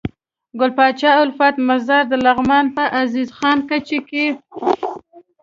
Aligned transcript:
ګل 0.59 0.71
پاچا 0.77 1.11
الفت 1.21 1.55
مزار 1.67 2.03
دلغمان 2.11 2.65
په 2.75 2.83
عزيز 3.01 3.29
خان 3.37 3.57
کځ 3.69 3.87
کي 4.09 4.25